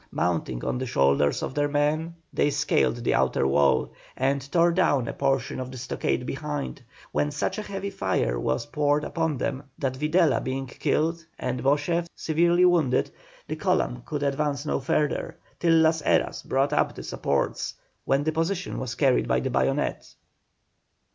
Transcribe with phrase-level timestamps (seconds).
[0.11, 5.07] Mounting on the shoulders of their men they scaled the outer wall, and tore down
[5.07, 6.81] a portion of the stockade behind,
[7.11, 12.07] when such a heavy fire was poured upon them that Videla being killed and Beauchef
[12.15, 13.11] severely wounded,
[13.47, 18.31] the column could advance no farther, till Las Heras brought up the supports, when the
[18.31, 20.15] position was carried by the bayonet.